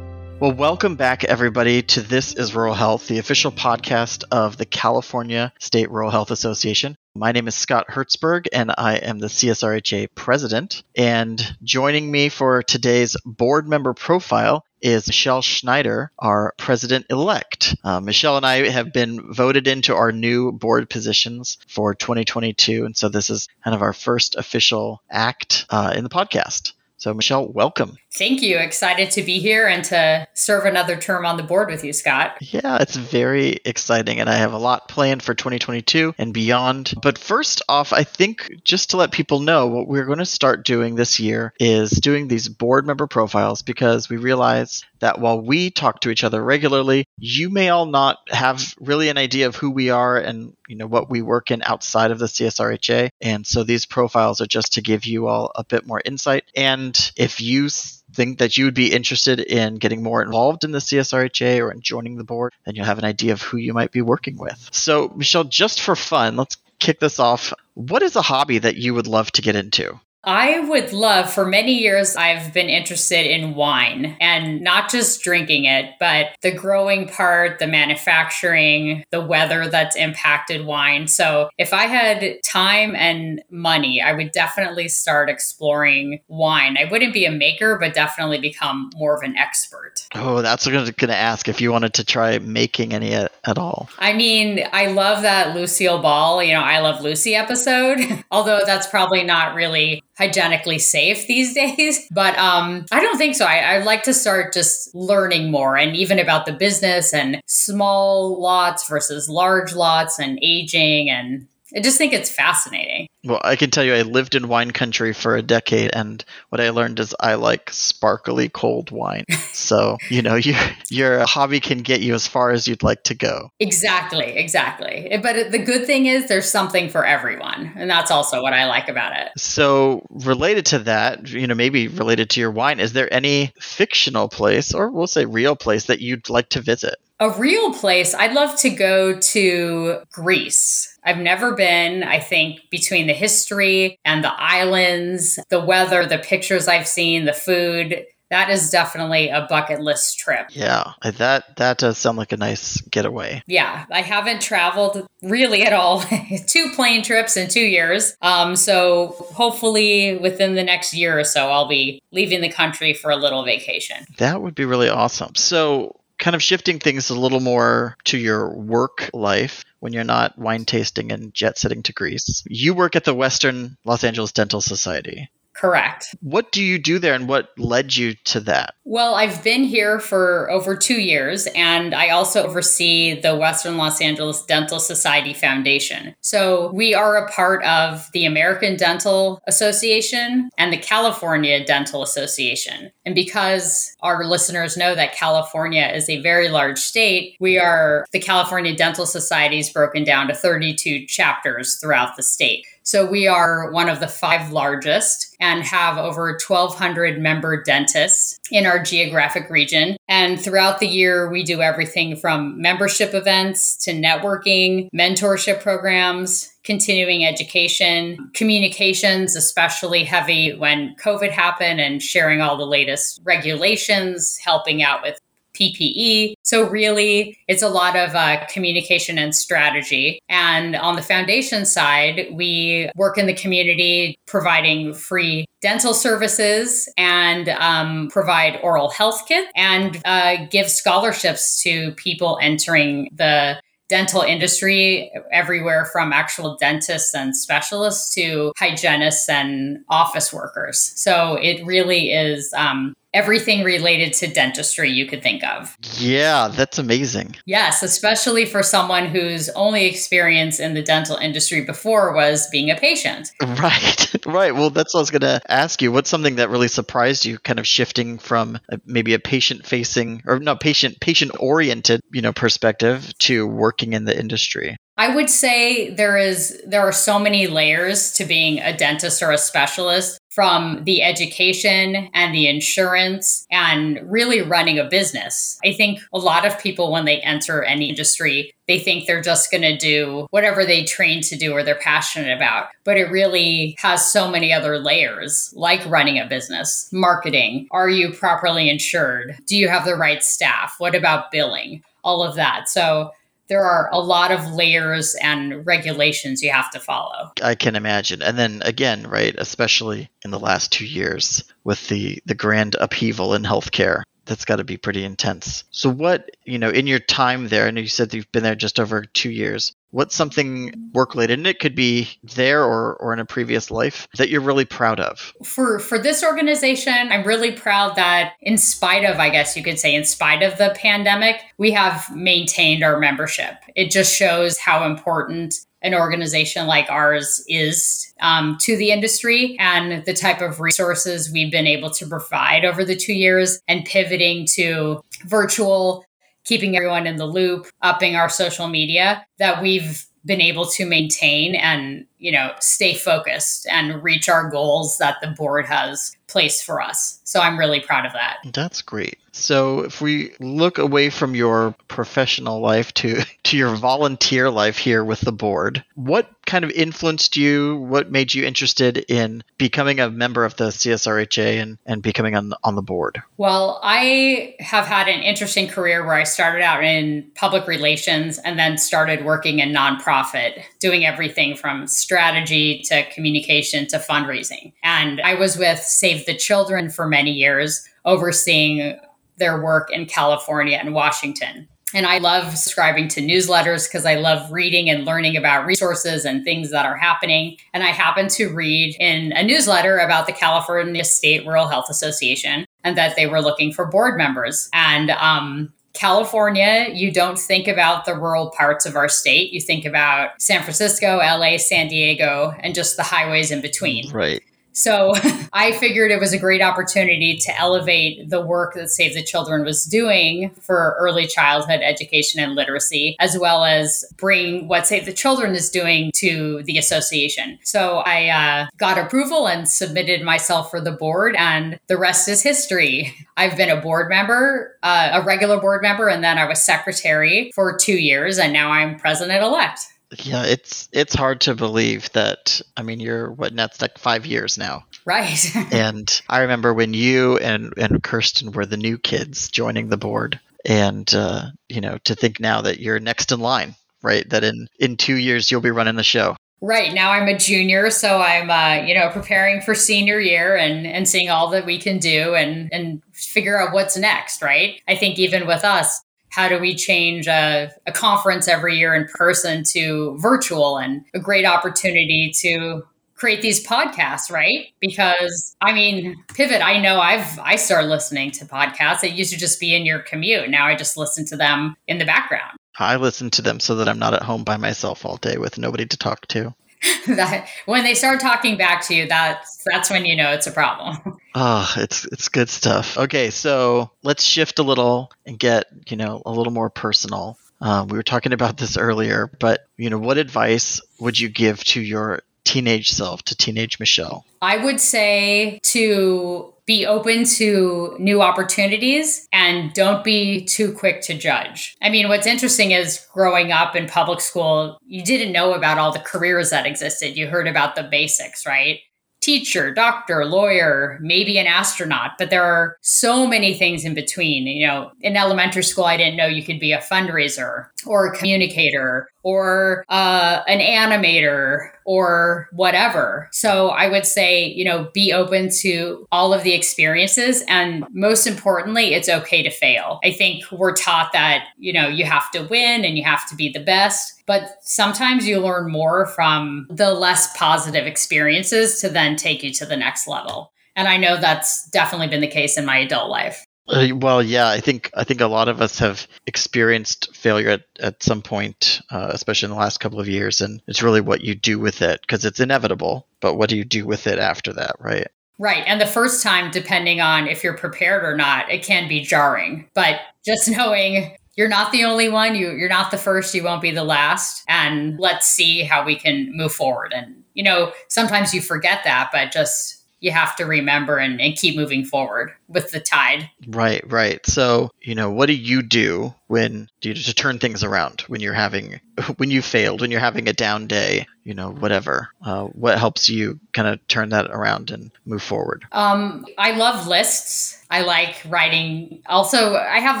Well, 0.40 0.52
welcome 0.52 0.96
back, 0.96 1.22
everybody, 1.22 1.82
to 1.82 2.00
This 2.00 2.34
is 2.34 2.56
Rural 2.56 2.74
Health, 2.74 3.06
the 3.06 3.18
official 3.18 3.52
podcast 3.52 4.24
of 4.32 4.56
the 4.56 4.66
California 4.66 5.52
State 5.60 5.92
Rural 5.92 6.10
Health 6.10 6.32
Association. 6.32 6.96
My 7.16 7.32
name 7.32 7.48
is 7.48 7.54
Scott 7.54 7.86
Hertzberg, 7.88 8.48
and 8.52 8.70
I 8.76 8.96
am 8.96 9.18
the 9.18 9.28
CSRHA 9.28 10.08
president. 10.14 10.82
And 10.94 11.56
joining 11.62 12.10
me 12.10 12.28
for 12.28 12.62
today's 12.62 13.16
board 13.24 13.66
member 13.66 13.94
profile 13.94 14.66
is 14.82 15.06
Michelle 15.06 15.40
Schneider, 15.40 16.12
our 16.18 16.52
president 16.58 17.06
elect. 17.08 17.74
Uh, 17.82 18.00
Michelle 18.00 18.36
and 18.36 18.44
I 18.44 18.68
have 18.68 18.92
been 18.92 19.32
voted 19.32 19.66
into 19.66 19.94
our 19.94 20.12
new 20.12 20.52
board 20.52 20.90
positions 20.90 21.56
for 21.66 21.94
2022. 21.94 22.84
And 22.84 22.94
so 22.94 23.08
this 23.08 23.30
is 23.30 23.48
kind 23.64 23.74
of 23.74 23.80
our 23.80 23.94
first 23.94 24.36
official 24.36 25.02
act 25.10 25.64
uh, 25.70 25.94
in 25.96 26.04
the 26.04 26.10
podcast. 26.10 26.72
So, 26.98 27.12
Michelle, 27.12 27.52
welcome. 27.52 27.98
Thank 28.14 28.40
you. 28.40 28.56
Excited 28.56 29.10
to 29.12 29.22
be 29.22 29.38
here 29.38 29.68
and 29.68 29.84
to 29.84 30.26
serve 30.32 30.64
another 30.64 30.96
term 30.96 31.26
on 31.26 31.36
the 31.36 31.42
board 31.42 31.68
with 31.68 31.84
you, 31.84 31.92
Scott. 31.92 32.38
Yeah, 32.40 32.78
it's 32.80 32.96
very 32.96 33.58
exciting. 33.66 34.18
And 34.18 34.30
I 34.30 34.36
have 34.36 34.54
a 34.54 34.58
lot 34.58 34.88
planned 34.88 35.22
for 35.22 35.34
2022 35.34 36.14
and 36.16 36.32
beyond. 36.32 36.94
But 37.02 37.18
first 37.18 37.60
off, 37.68 37.92
I 37.92 38.04
think 38.04 38.50
just 38.64 38.90
to 38.90 38.96
let 38.96 39.12
people 39.12 39.40
know 39.40 39.66
what 39.66 39.88
we're 39.88 40.06
going 40.06 40.18
to 40.18 40.26
start 40.26 40.64
doing 40.64 40.94
this 40.94 41.20
year 41.20 41.52
is 41.60 41.90
doing 41.90 42.28
these 42.28 42.48
board 42.48 42.86
member 42.86 43.06
profiles 43.06 43.60
because 43.60 44.08
we 44.08 44.16
realize 44.16 44.82
that 45.00 45.20
while 45.20 45.38
we 45.38 45.70
talk 45.70 46.00
to 46.00 46.10
each 46.10 46.24
other 46.24 46.42
regularly, 46.42 47.06
you 47.18 47.50
may 47.50 47.68
all 47.68 47.84
not 47.84 48.18
have 48.30 48.74
really 48.80 49.10
an 49.10 49.18
idea 49.18 49.46
of 49.46 49.56
who 49.56 49.70
we 49.70 49.90
are 49.90 50.16
and 50.16 50.56
you 50.68 50.76
know 50.76 50.86
what 50.86 51.10
we 51.10 51.22
work 51.22 51.50
in 51.50 51.62
outside 51.62 52.10
of 52.10 52.18
the 52.18 52.26
CSRHA. 52.26 53.10
And 53.20 53.46
so 53.46 53.64
these 53.64 53.86
profiles 53.86 54.40
are 54.40 54.46
just 54.46 54.74
to 54.74 54.82
give 54.82 55.06
you 55.06 55.28
all 55.28 55.52
a 55.54 55.64
bit 55.64 55.86
more 55.86 56.02
insight. 56.04 56.44
And 56.54 56.98
if 57.16 57.40
you 57.40 57.68
think 57.68 58.38
that 58.38 58.56
you 58.56 58.66
would 58.66 58.74
be 58.74 58.92
interested 58.92 59.40
in 59.40 59.76
getting 59.76 60.02
more 60.02 60.22
involved 60.22 60.64
in 60.64 60.72
the 60.72 60.78
CSRHA 60.78 61.60
or 61.60 61.72
in 61.72 61.80
joining 61.80 62.16
the 62.16 62.24
board, 62.24 62.54
then 62.64 62.74
you'll 62.74 62.86
have 62.86 62.98
an 62.98 63.04
idea 63.04 63.32
of 63.32 63.42
who 63.42 63.56
you 63.56 63.72
might 63.72 63.92
be 63.92 64.02
working 64.02 64.36
with. 64.36 64.68
So, 64.72 65.12
Michelle, 65.16 65.44
just 65.44 65.80
for 65.80 65.96
fun, 65.96 66.36
let's 66.36 66.56
kick 66.78 67.00
this 67.00 67.18
off. 67.18 67.52
What 67.74 68.02
is 68.02 68.16
a 68.16 68.22
hobby 68.22 68.58
that 68.58 68.76
you 68.76 68.94
would 68.94 69.06
love 69.06 69.30
to 69.32 69.42
get 69.42 69.56
into? 69.56 70.00
I 70.24 70.58
would 70.58 70.92
love, 70.92 71.32
for 71.32 71.46
many 71.46 71.74
years, 71.74 72.16
I've 72.16 72.52
been 72.52 72.68
interested 72.68 73.26
in 73.26 73.54
wine 73.54 74.16
and 74.20 74.60
not 74.60 74.90
just 74.90 75.22
drinking 75.22 75.66
it, 75.66 75.94
but 76.00 76.30
the 76.42 76.50
growing 76.50 77.08
part, 77.08 77.60
the 77.60 77.68
manufacturing, 77.68 79.04
the 79.12 79.20
weather 79.20 79.68
that's 79.68 79.94
impacted 79.94 80.66
wine. 80.66 81.06
So 81.06 81.50
if 81.58 81.72
I 81.72 81.84
had 81.84 82.42
time 82.42 82.96
and 82.96 83.40
money, 83.50 84.02
I 84.02 84.12
would 84.12 84.32
definitely 84.32 84.88
start 84.88 85.30
exploring 85.30 86.20
wine. 86.26 86.76
I 86.76 86.90
wouldn't 86.90 87.14
be 87.14 87.24
a 87.24 87.30
maker, 87.30 87.78
but 87.78 87.94
definitely 87.94 88.40
become 88.40 88.90
more 88.96 89.16
of 89.16 89.22
an 89.22 89.36
expert. 89.36 90.08
Oh, 90.14 90.42
that's 90.42 90.66
what 90.66 90.74
I 90.74 90.80
was 90.80 90.90
going 90.90 91.08
to 91.08 91.16
ask 91.16 91.48
if 91.48 91.60
you 91.60 91.70
wanted 91.70 91.94
to 91.94 92.04
try 92.04 92.40
making 92.40 92.92
any 92.92 93.12
at, 93.12 93.30
at 93.44 93.58
all. 93.58 93.88
I 93.98 94.12
mean, 94.12 94.66
I 94.72 94.86
love 94.86 95.22
that 95.22 95.54
Lucille 95.54 96.02
Ball, 96.02 96.42
you 96.42 96.52
know, 96.52 96.62
I 96.62 96.80
Love 96.80 97.00
Lucy 97.00 97.34
episode, 97.34 98.00
although 98.30 98.62
that's 98.66 98.88
probably 98.88 99.22
not 99.22 99.54
really 99.54 100.02
hygienically 100.18 100.78
safe 100.78 101.26
these 101.26 101.54
days. 101.76 102.06
But 102.10 102.38
um, 102.38 102.86
I 102.90 103.00
don't 103.00 103.18
think 103.18 103.34
so. 103.34 103.44
I, 103.44 103.76
I'd 103.76 103.84
like 103.84 104.02
to 104.04 104.14
start 104.14 104.52
just 104.52 104.94
learning 104.94 105.50
more 105.50 105.76
and 105.76 105.96
even 105.96 106.18
about 106.18 106.46
the 106.46 106.52
business 106.52 107.12
and 107.12 107.40
small 107.46 108.40
lots 108.40 108.88
versus 108.88 109.28
large 109.28 109.74
lots 109.74 110.18
and 110.18 110.38
aging 110.42 111.10
and 111.10 111.46
I 111.76 111.80
just 111.80 111.98
think 111.98 112.14
it's 112.14 112.30
fascinating. 112.30 113.06
Well, 113.22 113.40
I 113.44 113.56
can 113.56 113.70
tell 113.70 113.84
you, 113.84 113.94
I 113.94 114.02
lived 114.02 114.34
in 114.34 114.48
wine 114.48 114.70
country 114.70 115.12
for 115.12 115.36
a 115.36 115.42
decade, 115.42 115.90
and 115.92 116.24
what 116.48 116.60
I 116.60 116.70
learned 116.70 117.00
is 117.00 117.14
I 117.20 117.34
like 117.34 117.70
sparkly 117.70 118.48
cold 118.48 118.90
wine. 118.90 119.24
so 119.52 119.98
you 120.08 120.22
know, 120.22 120.36
your 120.36 120.56
your 120.88 121.26
hobby 121.26 121.60
can 121.60 121.78
get 121.78 122.00
you 122.00 122.14
as 122.14 122.26
far 122.26 122.50
as 122.50 122.66
you'd 122.66 122.82
like 122.82 123.02
to 123.04 123.14
go. 123.14 123.50
Exactly, 123.60 124.36
exactly. 124.36 125.18
But 125.22 125.52
the 125.52 125.58
good 125.58 125.86
thing 125.86 126.06
is 126.06 126.28
there's 126.28 126.50
something 126.50 126.88
for 126.88 127.04
everyone, 127.04 127.72
and 127.76 127.90
that's 127.90 128.10
also 128.10 128.40
what 128.40 128.54
I 128.54 128.66
like 128.66 128.88
about 128.88 129.14
it. 129.14 129.32
So 129.36 130.06
related 130.10 130.66
to 130.66 130.78
that, 130.80 131.28
you 131.28 131.46
know, 131.46 131.54
maybe 131.54 131.88
related 131.88 132.30
to 132.30 132.40
your 132.40 132.50
wine, 132.50 132.80
is 132.80 132.94
there 132.94 133.12
any 133.12 133.52
fictional 133.60 134.28
place, 134.28 134.72
or 134.72 134.90
we'll 134.90 135.06
say 135.06 135.26
real 135.26 135.56
place, 135.56 135.86
that 135.86 136.00
you'd 136.00 136.30
like 136.30 136.48
to 136.50 136.60
visit? 136.62 136.96
A 137.18 137.30
real 137.30 137.72
place, 137.72 138.14
I'd 138.14 138.34
love 138.34 138.56
to 138.60 138.70
go 138.70 139.18
to 139.18 140.00
Greece. 140.12 140.98
I've 141.02 141.18
never 141.18 141.54
been. 141.54 142.02
I 142.02 142.20
think 142.20 142.60
between 142.70 143.06
the 143.06 143.14
history 143.14 143.98
and 144.04 144.22
the 144.22 144.34
islands, 144.34 145.38
the 145.48 145.60
weather, 145.60 146.04
the 146.04 146.18
pictures 146.18 146.68
I've 146.68 146.86
seen, 146.86 147.24
the 147.24 147.32
food, 147.32 148.04
that 148.28 148.50
is 148.50 148.70
definitely 148.70 149.28
a 149.28 149.46
bucket 149.48 149.80
list 149.80 150.18
trip. 150.18 150.48
Yeah, 150.50 150.92
that 151.02 151.56
that 151.56 151.78
does 151.78 151.96
sound 151.96 152.18
like 152.18 152.32
a 152.32 152.36
nice 152.36 152.80
getaway. 152.82 153.42
Yeah, 153.46 153.86
I 153.90 154.02
haven't 154.02 154.42
traveled 154.42 155.06
really 155.22 155.62
at 155.62 155.72
all. 155.72 156.02
two 156.46 156.70
plane 156.74 157.02
trips 157.02 157.36
in 157.36 157.48
two 157.48 157.60
years. 157.60 158.16
Um, 158.20 158.56
so 158.56 159.14
hopefully 159.32 160.18
within 160.18 160.54
the 160.54 160.64
next 160.64 160.92
year 160.92 161.18
or 161.18 161.24
so, 161.24 161.48
I'll 161.48 161.68
be 161.68 162.02
leaving 162.10 162.40
the 162.40 162.50
country 162.50 162.94
for 162.94 163.10
a 163.10 163.16
little 163.16 163.44
vacation. 163.44 164.04
That 164.18 164.42
would 164.42 164.56
be 164.56 164.64
really 164.64 164.88
awesome. 164.88 165.36
So 165.36 166.00
kind 166.18 166.34
of 166.34 166.42
shifting 166.42 166.78
things 166.78 167.10
a 167.10 167.18
little 167.18 167.40
more 167.40 167.96
to 168.04 168.18
your 168.18 168.54
work 168.54 169.10
life 169.12 169.64
when 169.80 169.92
you're 169.92 170.04
not 170.04 170.38
wine 170.38 170.64
tasting 170.64 171.12
and 171.12 171.34
jet 171.34 171.58
setting 171.58 171.82
to 171.84 171.92
Greece. 171.92 172.42
You 172.46 172.74
work 172.74 172.96
at 172.96 173.04
the 173.04 173.14
Western 173.14 173.76
Los 173.84 174.04
Angeles 174.04 174.32
Dental 174.32 174.60
Society. 174.60 175.30
Correct. 175.56 176.14
What 176.20 176.52
do 176.52 176.62
you 176.62 176.78
do 176.78 176.98
there 176.98 177.14
and 177.14 177.28
what 177.28 177.48
led 177.56 177.96
you 177.96 178.14
to 178.24 178.40
that? 178.40 178.74
Well, 178.84 179.14
I've 179.14 179.42
been 179.42 179.64
here 179.64 179.98
for 179.98 180.50
over 180.50 180.76
two 180.76 181.00
years 181.00 181.48
and 181.54 181.94
I 181.94 182.10
also 182.10 182.46
oversee 182.46 183.18
the 183.18 183.34
Western 183.34 183.78
Los 183.78 184.02
Angeles 184.02 184.44
Dental 184.44 184.78
Society 184.78 185.32
Foundation. 185.32 186.14
So 186.20 186.70
we 186.72 186.94
are 186.94 187.16
a 187.16 187.30
part 187.30 187.64
of 187.64 188.08
the 188.12 188.26
American 188.26 188.76
Dental 188.76 189.40
Association 189.46 190.50
and 190.58 190.72
the 190.72 190.78
California 190.78 191.64
Dental 191.64 192.02
Association. 192.02 192.92
And 193.06 193.14
because 193.14 193.96
our 194.02 194.24
listeners 194.26 194.76
know 194.76 194.94
that 194.94 195.14
California 195.14 195.86
is 195.86 196.10
a 196.10 196.20
very 196.20 196.50
large 196.50 196.78
state, 196.78 197.34
we 197.40 197.58
are 197.58 198.04
the 198.12 198.20
California 198.20 198.76
Dental 198.76 199.06
Society 199.06 199.58
is 199.58 199.70
broken 199.70 200.04
down 200.04 200.28
to 200.28 200.34
32 200.34 201.06
chapters 201.06 201.76
throughout 201.76 202.16
the 202.16 202.22
state. 202.22 202.66
So 202.86 203.04
we 203.04 203.26
are 203.26 203.72
one 203.72 203.88
of 203.88 203.98
the 203.98 204.06
five 204.06 204.52
largest 204.52 205.36
and 205.40 205.64
have 205.64 205.98
over 205.98 206.38
1,200 206.46 207.20
member 207.20 207.60
dentists 207.60 208.38
in 208.52 208.64
our 208.64 208.80
geographic 208.80 209.50
region. 209.50 209.96
And 210.06 210.40
throughout 210.40 210.78
the 210.78 210.86
year, 210.86 211.28
we 211.28 211.42
do 211.42 211.60
everything 211.60 212.14
from 212.14 212.62
membership 212.62 213.12
events 213.12 213.76
to 213.84 213.92
networking, 213.92 214.88
mentorship 214.94 215.60
programs, 215.60 216.52
continuing 216.62 217.24
education, 217.24 218.30
communications, 218.34 219.34
especially 219.34 220.04
heavy 220.04 220.54
when 220.54 220.94
COVID 221.02 221.30
happened, 221.30 221.80
and 221.80 222.00
sharing 222.00 222.40
all 222.40 222.56
the 222.56 222.66
latest 222.66 223.20
regulations, 223.24 224.38
helping 224.44 224.80
out 224.84 225.02
with 225.02 225.18
PPE. 225.56 226.34
So, 226.42 226.68
really, 226.68 227.38
it's 227.48 227.62
a 227.62 227.68
lot 227.68 227.96
of 227.96 228.14
uh, 228.14 228.44
communication 228.46 229.18
and 229.18 229.34
strategy. 229.34 230.20
And 230.28 230.76
on 230.76 230.96
the 230.96 231.02
foundation 231.02 231.64
side, 231.64 232.28
we 232.32 232.90
work 232.96 233.18
in 233.18 233.26
the 233.26 233.34
community 233.34 234.18
providing 234.26 234.94
free 234.94 235.46
dental 235.60 235.94
services 235.94 236.88
and 236.96 237.48
um, 237.48 238.08
provide 238.08 238.60
oral 238.62 238.90
health 238.90 239.26
kits 239.26 239.50
and 239.56 240.00
uh, 240.04 240.46
give 240.50 240.68
scholarships 240.70 241.62
to 241.62 241.92
people 241.92 242.38
entering 242.40 243.08
the 243.12 243.58
dental 243.88 244.22
industry 244.22 245.10
everywhere 245.30 245.84
from 245.92 246.12
actual 246.12 246.56
dentists 246.56 247.14
and 247.14 247.36
specialists 247.36 248.12
to 248.14 248.52
hygienists 248.56 249.28
and 249.28 249.78
office 249.88 250.32
workers. 250.32 250.92
So 250.96 251.34
it 251.34 251.64
really 251.64 252.10
is 252.10 252.52
um, 252.56 252.94
everything 253.16 253.64
related 253.64 254.12
to 254.12 254.26
dentistry 254.26 254.90
you 254.90 255.06
could 255.06 255.22
think 255.22 255.42
of. 255.42 255.74
Yeah, 255.94 256.48
that's 256.48 256.78
amazing. 256.78 257.34
Yes, 257.46 257.82
especially 257.82 258.44
for 258.44 258.62
someone 258.62 259.06
whose 259.06 259.48
only 259.50 259.86
experience 259.86 260.60
in 260.60 260.74
the 260.74 260.82
dental 260.82 261.16
industry 261.16 261.64
before 261.64 262.14
was 262.14 262.46
being 262.50 262.70
a 262.70 262.76
patient. 262.76 263.30
Right, 263.42 264.14
right. 264.26 264.54
Well, 264.54 264.68
that's 264.68 264.92
what 264.92 265.00
I 265.00 265.02
was 265.02 265.10
going 265.10 265.22
to 265.22 265.40
ask 265.48 265.80
you. 265.80 265.90
What's 265.90 266.10
something 266.10 266.36
that 266.36 266.50
really 266.50 266.68
surprised 266.68 267.24
you, 267.24 267.38
kind 267.38 267.58
of 267.58 267.66
shifting 267.66 268.18
from 268.18 268.58
a, 268.68 268.78
maybe 268.84 269.14
a 269.14 269.18
patient-facing 269.18 270.22
or 270.26 270.38
not 270.38 270.60
patient 270.60 271.00
patient-oriented, 271.00 272.02
you 272.12 272.20
know, 272.20 272.34
perspective 272.34 273.16
to 273.20 273.46
working 273.46 273.94
in 273.94 274.04
the 274.04 274.18
industry? 274.18 274.76
I 274.98 275.14
would 275.14 275.28
say 275.28 275.90
there 275.90 276.16
is 276.16 276.62
there 276.66 276.80
are 276.80 276.92
so 276.92 277.18
many 277.18 277.46
layers 277.46 278.12
to 278.14 278.24
being 278.24 278.60
a 278.60 278.76
dentist 278.76 279.22
or 279.22 279.30
a 279.30 279.38
specialist 279.38 280.18
from 280.30 280.84
the 280.84 281.02
education 281.02 282.10
and 282.12 282.34
the 282.34 282.46
insurance 282.46 283.46
and 283.50 284.00
really 284.04 284.42
running 284.42 284.78
a 284.78 284.84
business. 284.84 285.58
I 285.64 285.72
think 285.72 286.00
a 286.12 286.18
lot 286.18 286.46
of 286.46 286.58
people, 286.58 286.92
when 286.92 287.06
they 287.06 287.20
enter 287.22 287.62
any 287.62 287.88
industry, 287.88 288.52
they 288.68 288.78
think 288.78 289.06
they're 289.06 289.22
just 289.22 289.50
going 289.50 289.62
to 289.62 289.76
do 289.76 290.26
whatever 290.30 290.66
they 290.66 290.84
train 290.84 291.22
to 291.22 291.36
do 291.36 291.52
or 291.52 291.62
they're 291.62 291.74
passionate 291.74 292.36
about. 292.36 292.68
But 292.84 292.98
it 292.98 293.10
really 293.10 293.76
has 293.78 294.10
so 294.10 294.30
many 294.30 294.52
other 294.52 294.78
layers, 294.78 295.52
like 295.56 295.84
running 295.86 296.18
a 296.18 296.26
business, 296.26 296.90
marketing. 296.92 297.68
Are 297.70 297.88
you 297.88 298.12
properly 298.12 298.68
insured? 298.68 299.38
Do 299.46 299.56
you 299.56 299.68
have 299.68 299.86
the 299.86 299.96
right 299.96 300.22
staff? 300.22 300.74
What 300.78 300.94
about 300.94 301.30
billing? 301.30 301.82
All 302.04 302.22
of 302.22 302.34
that. 302.36 302.68
So 302.68 303.10
there 303.48 303.64
are 303.64 303.88
a 303.92 304.00
lot 304.00 304.32
of 304.32 304.52
layers 304.52 305.14
and 305.22 305.66
regulations 305.66 306.42
you 306.42 306.50
have 306.50 306.70
to 306.70 306.80
follow. 306.80 307.30
I 307.42 307.54
can 307.54 307.76
imagine. 307.76 308.22
And 308.22 308.38
then 308.38 308.62
again, 308.64 309.06
right, 309.06 309.34
especially 309.38 310.10
in 310.24 310.30
the 310.30 310.38
last 310.38 310.72
2 310.72 310.84
years 310.84 311.44
with 311.64 311.88
the 311.88 312.22
the 312.26 312.34
grand 312.34 312.76
upheaval 312.80 313.34
in 313.34 313.42
healthcare 313.42 314.02
that's 314.26 314.44
got 314.44 314.56
to 314.56 314.64
be 314.64 314.76
pretty 314.76 315.04
intense. 315.04 315.64
So, 315.70 315.88
what, 315.88 316.30
you 316.44 316.58
know, 316.58 316.70
in 316.70 316.86
your 316.86 316.98
time 316.98 317.48
there, 317.48 317.66
I 317.66 317.70
know 317.70 317.80
you 317.80 317.88
said 317.88 318.12
you've 318.12 318.30
been 318.32 318.42
there 318.42 318.54
just 318.54 318.78
over 318.78 319.04
two 319.04 319.30
years. 319.30 319.74
What's 319.90 320.14
something 320.14 320.90
work 320.92 321.14
related, 321.14 321.38
and 321.38 321.46
it 321.46 321.58
could 321.58 321.74
be 321.74 322.10
there 322.22 322.62
or, 322.62 322.96
or 322.96 323.12
in 323.14 323.18
a 323.18 323.24
previous 323.24 323.70
life, 323.70 324.08
that 324.18 324.28
you're 324.28 324.42
really 324.42 324.66
proud 324.66 325.00
of? 325.00 325.32
For 325.42 325.78
for 325.78 325.98
this 325.98 326.22
organization, 326.22 326.92
I'm 327.10 327.26
really 327.26 327.52
proud 327.52 327.96
that, 327.96 328.34
in 328.40 328.58
spite 328.58 329.04
of, 329.04 329.18
I 329.18 329.30
guess 329.30 329.56
you 329.56 329.62
could 329.62 329.78
say, 329.78 329.94
in 329.94 330.04
spite 330.04 330.42
of 330.42 330.58
the 330.58 330.74
pandemic, 330.76 331.36
we 331.56 331.70
have 331.70 332.14
maintained 332.14 332.82
our 332.84 332.98
membership. 332.98 333.54
It 333.74 333.90
just 333.90 334.14
shows 334.14 334.58
how 334.58 334.84
important 334.84 335.54
an 335.86 335.94
organization 335.94 336.66
like 336.66 336.90
ours 336.90 337.44
is 337.48 338.12
um, 338.20 338.58
to 338.60 338.76
the 338.76 338.90
industry 338.90 339.56
and 339.60 340.04
the 340.04 340.12
type 340.12 340.40
of 340.40 340.60
resources 340.60 341.30
we've 341.32 341.52
been 341.52 341.66
able 341.66 341.90
to 341.90 342.06
provide 342.06 342.64
over 342.64 342.84
the 342.84 342.96
two 342.96 343.12
years 343.12 343.60
and 343.68 343.84
pivoting 343.84 344.46
to 344.54 345.00
virtual, 345.26 346.04
keeping 346.44 346.76
everyone 346.76 347.06
in 347.06 347.16
the 347.16 347.26
loop, 347.26 347.68
upping 347.82 348.16
our 348.16 348.28
social 348.28 348.66
media 348.66 349.24
that 349.38 349.62
we've 349.62 350.06
been 350.24 350.40
able 350.40 350.66
to 350.66 350.84
maintain 350.84 351.54
and 351.54 352.04
you 352.18 352.32
know 352.32 352.52
stay 352.60 352.94
focused 352.94 353.66
and 353.70 354.02
reach 354.02 354.28
our 354.28 354.48
goals 354.50 354.98
that 354.98 355.16
the 355.20 355.28
board 355.28 355.66
has 355.66 356.16
placed 356.26 356.64
for 356.64 356.80
us 356.80 357.20
so 357.24 357.40
i'm 357.40 357.58
really 357.58 357.80
proud 357.80 358.06
of 358.06 358.12
that 358.12 358.38
that's 358.52 358.82
great 358.82 359.18
so 359.36 359.80
if 359.80 360.00
we 360.00 360.32
look 360.40 360.78
away 360.78 361.10
from 361.10 361.34
your 361.34 361.74
professional 361.88 362.60
life 362.60 362.92
to 362.94 363.22
to 363.44 363.56
your 363.56 363.76
volunteer 363.76 364.50
life 364.50 364.78
here 364.78 365.04
with 365.04 365.20
the 365.20 365.32
board, 365.32 365.84
what 365.94 366.30
kind 366.46 366.64
of 366.64 366.70
influenced 366.70 367.36
you? 367.36 367.76
What 367.76 368.10
made 368.10 368.34
you 368.34 368.44
interested 368.44 368.98
in 369.08 369.44
becoming 369.58 370.00
a 370.00 370.10
member 370.10 370.44
of 370.44 370.56
the 370.56 370.68
CSRHA 370.68 371.60
and, 371.60 371.78
and 371.86 372.02
becoming 372.02 372.34
on, 372.34 372.54
on 372.64 372.76
the 372.76 372.82
board? 372.82 373.22
Well, 373.36 373.80
I 373.82 374.56
have 374.60 374.86
had 374.86 375.08
an 375.08 375.22
interesting 375.22 375.68
career 375.68 376.04
where 376.04 376.14
I 376.14 376.24
started 376.24 376.62
out 376.62 376.82
in 376.82 377.30
public 377.34 377.66
relations 377.66 378.38
and 378.38 378.58
then 378.58 378.78
started 378.78 379.24
working 379.24 379.58
in 379.58 379.72
nonprofit, 379.72 380.62
doing 380.80 381.04
everything 381.04 381.56
from 381.56 381.86
strategy 382.06 382.82
to 382.84 383.02
communication 383.10 383.84
to 383.88 383.98
fundraising. 383.98 384.72
And 384.84 385.20
I 385.22 385.34
was 385.34 385.58
with 385.58 385.80
Save 385.80 386.24
the 386.24 386.36
Children 386.36 386.88
for 386.88 387.08
many 387.08 387.32
years, 387.32 387.84
overseeing 388.04 388.96
their 389.38 389.60
work 389.60 389.90
in 389.90 390.06
California 390.06 390.78
and 390.80 390.94
Washington. 390.94 391.66
And 391.94 392.06
I 392.06 392.18
love 392.18 392.56
subscribing 392.56 393.08
to 393.08 393.20
newsletters 393.20 393.88
because 393.88 394.06
I 394.06 394.14
love 394.14 394.52
reading 394.52 394.88
and 394.88 395.04
learning 395.04 395.36
about 395.36 395.66
resources 395.66 396.24
and 396.24 396.44
things 396.44 396.70
that 396.70 396.86
are 396.86 396.96
happening. 396.96 397.56
And 397.74 397.82
I 397.82 397.88
happened 397.88 398.30
to 398.30 398.54
read 398.54 398.96
in 399.00 399.32
a 399.32 399.42
newsletter 399.42 399.98
about 399.98 400.26
the 400.26 400.32
California 400.32 401.04
State 401.04 401.44
Rural 401.44 401.66
Health 401.66 401.86
Association 401.90 402.66
and 402.84 402.96
that 402.96 403.16
they 403.16 403.26
were 403.26 403.42
looking 403.42 403.72
for 403.72 403.86
board 403.86 404.16
members. 404.16 404.68
And 404.72 405.10
um, 405.10 405.72
California, 405.96 406.88
you 406.92 407.10
don't 407.10 407.38
think 407.38 407.66
about 407.66 408.04
the 408.04 408.14
rural 408.14 408.50
parts 408.50 408.86
of 408.86 408.96
our 408.96 409.08
state. 409.08 409.52
You 409.52 409.60
think 409.60 409.84
about 409.84 410.40
San 410.40 410.62
Francisco, 410.62 411.16
LA, 411.18 411.56
San 411.56 411.88
Diego, 411.88 412.54
and 412.60 412.74
just 412.74 412.96
the 412.96 413.02
highways 413.02 413.50
in 413.50 413.60
between. 413.60 414.10
Right. 414.12 414.42
So 414.76 415.14
I 415.54 415.72
figured 415.72 416.10
it 416.10 416.20
was 416.20 416.34
a 416.34 416.38
great 416.38 416.60
opportunity 416.60 417.38
to 417.38 417.58
elevate 417.58 418.28
the 418.28 418.42
work 418.42 418.74
that 418.74 418.90
Save 418.90 419.14
the 419.14 419.22
Children 419.22 419.64
was 419.64 419.84
doing 419.84 420.50
for 420.60 420.94
early 421.00 421.26
childhood 421.26 421.80
education 421.82 422.40
and 422.40 422.54
literacy, 422.54 423.16
as 423.18 423.38
well 423.38 423.64
as 423.64 424.04
bring 424.18 424.68
what 424.68 424.86
Save 424.86 425.06
the 425.06 425.14
Children 425.14 425.54
is 425.54 425.70
doing 425.70 426.12
to 426.16 426.62
the 426.64 426.76
association. 426.76 427.58
So 427.64 428.02
I 428.04 428.28
uh, 428.28 428.66
got 428.76 428.98
approval 428.98 429.48
and 429.48 429.66
submitted 429.66 430.22
myself 430.22 430.70
for 430.70 430.80
the 430.80 430.92
board, 430.92 431.34
and 431.36 431.80
the 431.86 431.96
rest 431.96 432.28
is 432.28 432.42
history. 432.42 433.14
I've 433.38 433.56
been 433.56 433.70
a 433.70 433.80
board 433.80 434.10
member, 434.10 434.76
uh, 434.82 435.10
a 435.14 435.22
regular 435.22 435.58
board 435.58 435.82
member, 435.82 436.08
and 436.08 436.22
then 436.22 436.38
I 436.38 436.46
was 436.46 436.62
secretary 436.62 437.50
for 437.54 437.76
two 437.76 437.96
years, 437.96 438.38
and 438.38 438.52
now 438.52 438.70
I'm 438.70 438.98
president 438.98 439.42
elect 439.42 439.88
yeah, 440.18 440.44
it's 440.44 440.88
it's 440.92 441.14
hard 441.14 441.40
to 441.42 441.54
believe 441.54 442.10
that. 442.12 442.60
I 442.76 442.82
mean, 442.82 443.00
you're 443.00 443.30
what? 443.30 443.54
That's 443.54 443.82
like 443.82 443.98
five 443.98 444.24
years 444.24 444.56
now, 444.56 444.84
right? 445.04 445.44
and 445.72 446.22
I 446.28 446.40
remember 446.40 446.72
when 446.72 446.94
you 446.94 447.38
and 447.38 447.72
and 447.76 448.02
Kirsten 448.02 448.52
were 448.52 448.66
the 448.66 448.76
new 448.76 448.98
kids 448.98 449.50
joining 449.50 449.88
the 449.88 449.96
board, 449.96 450.40
and 450.64 451.12
uh, 451.14 451.46
you 451.68 451.80
know, 451.80 451.98
to 452.04 452.14
think 452.14 452.38
now 452.38 452.62
that 452.62 452.78
you're 452.78 453.00
next 453.00 453.32
in 453.32 453.40
line, 453.40 453.74
right? 454.02 454.28
That 454.30 454.44
in 454.44 454.68
in 454.78 454.96
two 454.96 455.16
years 455.16 455.50
you'll 455.50 455.60
be 455.60 455.70
running 455.70 455.96
the 455.96 456.04
show. 456.04 456.36
Right 456.62 456.94
now, 456.94 457.10
I'm 457.12 457.28
a 457.28 457.36
junior, 457.36 457.90
so 457.90 458.18
I'm, 458.18 458.48
uh, 458.48 458.86
you 458.86 458.94
know, 458.94 459.10
preparing 459.10 459.60
for 459.60 459.74
senior 459.74 460.18
year 460.20 460.56
and 460.56 460.86
and 460.86 461.06
seeing 461.06 461.28
all 461.28 461.50
that 461.50 461.66
we 461.66 461.78
can 461.78 461.98
do 461.98 462.34
and 462.34 462.72
and 462.72 463.02
figure 463.12 463.60
out 463.60 463.74
what's 463.74 463.96
next. 463.96 464.40
Right? 464.40 464.80
I 464.86 464.94
think 464.94 465.18
even 465.18 465.46
with 465.46 465.64
us, 465.64 466.00
how 466.36 466.50
do 466.50 466.58
we 466.58 466.74
change 466.74 467.26
a, 467.26 467.72
a, 467.86 467.92
conference 467.92 468.46
every 468.46 468.76
year 468.76 468.94
in 468.94 469.06
person 469.14 469.64
to 469.64 470.18
virtual 470.18 470.76
and 470.76 471.02
a 471.14 471.18
great 471.18 471.46
opportunity 471.46 472.30
to 472.30 472.82
create 473.14 473.40
these 473.40 473.66
podcasts 473.66 474.30
right? 474.30 474.66
Because 474.78 475.56
i 475.62 475.72
mean 475.72 476.14
pivot 476.34 476.60
i 476.60 476.78
know 476.78 477.00
i've 477.00 477.38
i 477.38 477.56
started 477.56 477.88
listening 477.88 478.30
to 478.32 478.44
podcasts. 478.44 479.02
It 479.02 479.12
used 479.12 479.32
to 479.32 479.38
just 479.38 479.58
be 479.58 479.74
in 479.74 479.86
your 479.86 480.00
commute. 480.00 480.50
Now 480.50 480.66
i 480.66 480.74
just 480.76 480.98
listen 480.98 481.24
to 481.26 481.36
them 481.36 481.74
in 481.88 481.96
the 481.96 482.04
background. 482.04 482.58
I 482.78 482.96
listen 482.96 483.30
to 483.30 483.42
them 483.42 483.58
so 483.58 483.74
that 483.76 483.88
i'm 483.88 483.98
not 483.98 484.12
at 484.12 484.22
home 484.22 484.44
by 484.44 484.58
myself 484.58 485.06
all 485.06 485.16
day 485.16 485.38
with 485.38 485.56
nobody 485.56 485.86
to 485.86 485.96
talk 485.96 486.26
to 486.28 486.54
that 487.06 487.48
when 487.66 487.84
they 487.84 487.94
start 487.94 488.20
talking 488.20 488.56
back 488.56 488.86
to 488.86 488.94
you, 488.94 489.06
that's 489.08 489.62
that's 489.64 489.90
when 489.90 490.04
you 490.04 490.16
know 490.16 490.32
it's 490.32 490.46
a 490.46 490.52
problem. 490.52 491.18
Oh, 491.34 491.72
it's 491.76 492.04
it's 492.06 492.28
good 492.28 492.48
stuff. 492.48 492.96
Okay, 492.96 493.30
so 493.30 493.90
let's 494.02 494.22
shift 494.22 494.58
a 494.58 494.62
little 494.62 495.12
and 495.24 495.38
get 495.38 495.66
you 495.88 495.96
know 495.96 496.22
a 496.24 496.30
little 496.30 496.52
more 496.52 496.70
personal. 496.70 497.38
Uh, 497.60 497.86
we 497.88 497.96
were 497.96 498.02
talking 498.02 498.32
about 498.32 498.58
this 498.58 498.76
earlier, 498.76 499.30
but 499.38 499.66
you 499.76 499.88
know, 499.88 499.98
what 499.98 500.18
advice 500.18 500.80
would 501.00 501.18
you 501.18 501.28
give 501.28 501.64
to 501.64 501.80
your 501.80 502.20
teenage 502.46 502.90
self, 502.90 503.22
to 503.24 503.36
teenage 503.36 503.78
Michelle? 503.78 504.24
I 504.40 504.56
would 504.56 504.80
say 504.80 505.58
to 505.64 506.52
be 506.66 506.86
open 506.86 507.24
to 507.24 507.96
new 507.98 508.22
opportunities 508.22 509.28
and 509.32 509.72
don't 509.72 510.02
be 510.02 510.44
too 510.44 510.72
quick 510.72 511.00
to 511.02 511.16
judge. 511.16 511.76
I 511.80 511.90
mean, 511.90 512.08
what's 512.08 512.26
interesting 512.26 512.72
is 512.72 513.06
growing 513.12 513.52
up 513.52 513.76
in 513.76 513.86
public 513.86 514.20
school, 514.20 514.78
you 514.84 515.04
didn't 515.04 515.32
know 515.32 515.54
about 515.54 515.78
all 515.78 515.92
the 515.92 516.00
careers 516.00 516.50
that 516.50 516.66
existed. 516.66 517.16
You 517.16 517.28
heard 517.28 517.46
about 517.46 517.76
the 517.76 517.84
basics, 517.84 518.46
right? 518.46 518.80
teacher, 519.26 519.74
doctor, 519.74 520.24
lawyer, 520.24 520.98
maybe 521.00 521.36
an 521.36 521.48
astronaut, 521.48 522.12
but 522.16 522.30
there 522.30 522.44
are 522.44 522.76
so 522.82 523.26
many 523.26 523.54
things 523.54 523.84
in 523.84 523.92
between. 523.92 524.46
You 524.46 524.68
know, 524.68 524.92
in 525.00 525.16
elementary 525.16 525.64
school, 525.64 525.84
I 525.84 525.96
didn't 525.96 526.16
know 526.16 526.26
you 526.26 526.44
could 526.44 526.60
be 526.60 526.70
a 526.70 526.78
fundraiser 526.78 527.66
or 527.84 528.06
a 528.06 528.16
communicator 528.16 529.08
or 529.24 529.84
uh, 529.88 530.42
an 530.46 530.60
animator 530.60 531.70
or 531.86 532.48
whatever. 532.50 533.28
So 533.32 533.68
I 533.68 533.88
would 533.88 534.04
say, 534.04 534.44
you 534.48 534.64
know, 534.64 534.90
be 534.92 535.12
open 535.12 535.48
to 535.60 536.06
all 536.10 536.34
of 536.34 536.42
the 536.42 536.52
experiences. 536.52 537.42
And 537.48 537.86
most 537.92 538.26
importantly, 538.26 538.92
it's 538.92 539.08
okay 539.08 539.42
to 539.42 539.50
fail. 539.50 540.00
I 540.04 540.10
think 540.10 540.44
we're 540.50 540.74
taught 540.74 541.12
that, 541.12 541.46
you 541.58 541.72
know, 541.72 541.86
you 541.88 542.04
have 542.04 542.30
to 542.32 542.42
win 542.42 542.84
and 542.84 542.98
you 542.98 543.04
have 543.04 543.28
to 543.30 543.36
be 543.36 543.50
the 543.50 543.60
best. 543.60 544.22
But 544.26 544.58
sometimes 544.62 545.28
you 545.28 545.38
learn 545.38 545.70
more 545.70 546.06
from 546.06 546.66
the 546.68 546.92
less 546.92 547.34
positive 547.36 547.86
experiences 547.86 548.80
to 548.80 548.88
then 548.88 549.14
take 549.14 549.44
you 549.44 549.52
to 549.54 549.64
the 549.64 549.76
next 549.76 550.08
level. 550.08 550.52
And 550.74 550.88
I 550.88 550.96
know 550.96 551.18
that's 551.18 551.70
definitely 551.70 552.08
been 552.08 552.20
the 552.20 552.26
case 552.26 552.58
in 552.58 552.66
my 552.66 552.78
adult 552.78 553.08
life. 553.08 553.45
Uh, 553.68 553.88
well, 553.94 554.22
yeah, 554.22 554.48
I 554.48 554.60
think 554.60 554.90
I 554.94 555.04
think 555.04 555.20
a 555.20 555.26
lot 555.26 555.48
of 555.48 555.60
us 555.60 555.78
have 555.80 556.06
experienced 556.26 557.14
failure 557.14 557.50
at, 557.50 557.64
at 557.80 558.02
some 558.02 558.22
point, 558.22 558.80
uh, 558.90 559.10
especially 559.10 559.46
in 559.46 559.50
the 559.50 559.58
last 559.58 559.80
couple 559.80 559.98
of 559.98 560.08
years, 560.08 560.40
and 560.40 560.62
it's 560.66 560.82
really 560.82 561.00
what 561.00 561.22
you 561.22 561.34
do 561.34 561.58
with 561.58 561.82
it 561.82 562.00
because 562.00 562.24
it's 562.24 562.40
inevitable. 562.40 563.06
But 563.20 563.34
what 563.34 563.48
do 563.48 563.56
you 563.56 563.64
do 563.64 563.84
with 563.86 564.06
it 564.06 564.18
after 564.18 564.52
that, 564.52 564.76
right? 564.78 565.08
Right. 565.38 565.64
And 565.66 565.80
the 565.80 565.86
first 565.86 566.22
time, 566.22 566.50
depending 566.50 567.00
on 567.00 567.28
if 567.28 567.44
you're 567.44 567.58
prepared 567.58 568.04
or 568.04 568.16
not, 568.16 568.50
it 568.50 568.64
can 568.64 568.88
be 568.88 569.02
jarring. 569.02 569.68
But 569.74 570.00
just 570.24 570.48
knowing 570.56 571.16
you're 571.36 571.48
not 571.48 571.72
the 571.72 571.84
only 571.84 572.08
one, 572.08 572.34
you 572.34 572.52
you're 572.52 572.68
not 572.68 572.90
the 572.90 572.98
first, 572.98 573.34
you 573.34 573.44
won't 573.44 573.62
be 573.62 573.72
the 573.72 573.84
last, 573.84 574.44
and 574.48 574.98
let's 574.98 575.26
see 575.26 575.62
how 575.62 575.84
we 575.84 575.96
can 575.96 576.30
move 576.34 576.52
forward. 576.52 576.92
And 576.94 577.24
you 577.34 577.42
know, 577.42 577.72
sometimes 577.88 578.32
you 578.32 578.40
forget 578.40 578.84
that, 578.84 579.10
but 579.12 579.32
just 579.32 579.75
you 580.00 580.10
have 580.12 580.36
to 580.36 580.44
remember 580.44 580.98
and, 580.98 581.20
and 581.20 581.36
keep 581.36 581.56
moving 581.56 581.84
forward 581.84 582.32
with 582.48 582.70
the 582.70 582.80
tide. 582.80 583.30
Right, 583.48 583.82
right. 583.90 584.24
So, 584.26 584.70
you 584.80 584.94
know, 584.94 585.10
what 585.10 585.26
do 585.26 585.34
you 585.34 585.62
do 585.62 586.14
when 586.28 586.68
do 586.80 586.90
you, 586.90 586.94
to 586.94 587.14
turn 587.14 587.38
things 587.38 587.64
around 587.64 588.02
when 588.02 588.20
you're 588.20 588.34
having 588.34 588.80
when 589.16 589.30
you 589.30 589.42
failed, 589.42 589.80
when 589.80 589.90
you're 589.90 590.00
having 590.00 590.28
a 590.28 590.32
down 590.32 590.66
day, 590.66 591.06
you 591.24 591.34
know, 591.34 591.50
whatever. 591.50 592.08
Uh, 592.24 592.44
what 592.44 592.78
helps 592.78 593.08
you 593.08 593.40
kind 593.52 593.68
of 593.68 593.86
turn 593.88 594.10
that 594.10 594.30
around 594.30 594.70
and 594.70 594.90
move 595.04 595.22
forward? 595.22 595.64
Um, 595.72 596.26
I 596.38 596.52
love 596.52 596.86
lists. 596.86 597.64
I 597.70 597.82
like 597.82 598.22
writing. 598.28 599.02
Also, 599.06 599.56
I 599.56 599.80
have 599.80 600.00